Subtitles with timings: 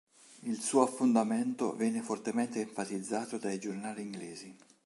[0.45, 4.57] Il suo affondamento venne fortemente enfatizzato dai giornali inglesi.